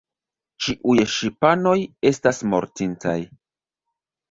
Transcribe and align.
Ĉiuj 0.63 0.95
ŝipanoj 1.17 1.75
estas 2.13 2.41
mortintaj. 2.55 3.17